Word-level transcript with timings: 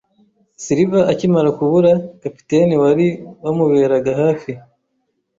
Silver 0.63 1.03
akimara 1.11 1.49
kubura, 1.57 1.91
capitaine 2.23 2.75
wari 2.83 3.07
wamurebaga 3.43 4.11
hafi, 4.21 4.51